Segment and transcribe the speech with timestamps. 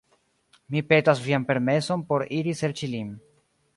[0.75, 3.13] Mi petas vian permeson por iri serĉi lin.”